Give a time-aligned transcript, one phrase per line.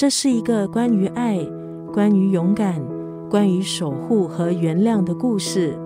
[0.00, 1.38] 这是一个关于爱、
[1.92, 2.82] 关于勇敢、
[3.28, 5.78] 关于守护和原谅的故事。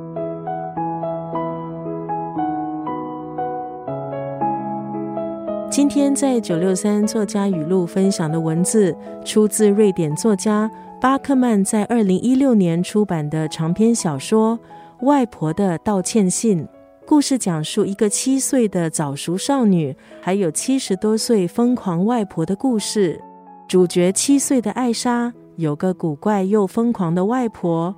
[5.68, 10.70] 今天在九六三作家语录分享的文字，出自瑞典作家
[11.00, 14.56] 巴克曼在二零一六年出版的长篇小说
[15.04, 16.62] 《外婆的道歉信》。
[17.04, 23.20] 故事讲述一个七岁的早熟少女，还有七十多岁疯狂外婆的故事。
[23.66, 27.94] 主角七岁的艾莎有个古怪又疯狂的外婆，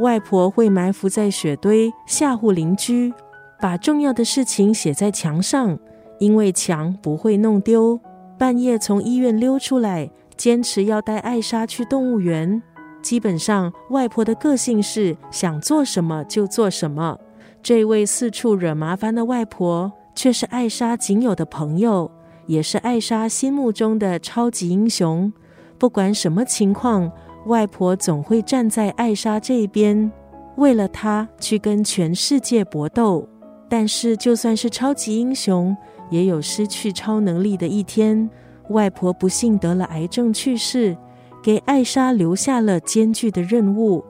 [0.00, 3.12] 外婆会埋伏在雪堆吓唬邻居，
[3.60, 5.78] 把重要的事情写在墙上。
[6.18, 8.00] 因为墙不会弄丢，
[8.36, 12.60] 半夜从医院溜出来，坚持要带艾莎去动物园。
[13.00, 17.16] 基本上，外婆的个性是想做什么就做什么。
[17.62, 22.10] 这位四处惹麻烦的外婆，却是艾莎仅有的朋友，
[22.48, 25.32] 也是艾莎心目中的超级英雄。
[25.78, 27.12] 不管什么情况，
[27.46, 30.10] 外婆总会站在艾莎这边，
[30.56, 33.28] 为了她去跟全世界搏斗。
[33.68, 35.76] 但是，就算是超级英雄，
[36.10, 38.28] 也有失去超能力的一天。
[38.70, 40.96] 外婆不幸得了癌症去世，
[41.42, 44.02] 给艾莎留下了艰巨的任务：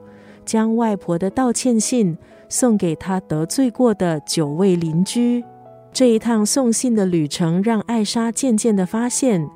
[0.45, 2.17] 将外婆的道歉信
[2.47, 5.43] 送给她得罪过的九位邻居。
[5.91, 9.49] 这一趟送信的旅程，让艾莎渐渐的发现，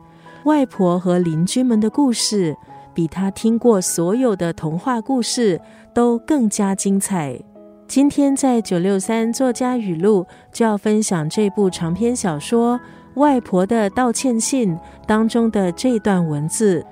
[0.46, 2.58] 外婆和邻居们的故事，
[2.94, 5.62] 比她听过所有的童话故事
[5.94, 7.40] 都更加精彩。
[7.88, 12.80] 今天在九六三作家语录就要分享这部长篇小说
[13.20, 16.84] 《外婆的道歉信》当中的这段文字：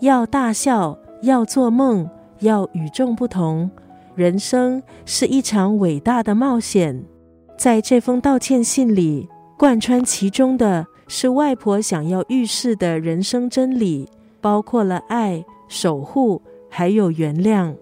[0.00, 3.68] 要大笑，要做梦，要与众不同。
[4.14, 7.04] 人生是一场伟大的冒险。
[7.58, 14.08] 在这封道歉信里，贯穿其中的是外婆想要预示的人生真理，
[14.40, 17.74] 包括了爱、守护，还有原谅。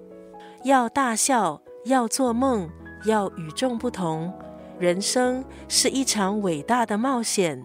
[0.64, 1.60] 要大笑。
[1.86, 2.66] 要做梦，
[3.04, 4.32] 要与众不同。
[4.78, 7.62] 人生是一场伟大的冒险。